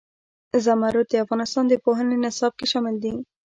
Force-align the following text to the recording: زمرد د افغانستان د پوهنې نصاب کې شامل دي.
زمرد 0.65 1.07
د 1.11 1.13
افغانستان 1.23 1.65
د 1.67 1.73
پوهنې 1.83 2.17
نصاب 2.23 2.53
کې 2.59 2.65
شامل 2.71 2.95
دي. 3.03 3.13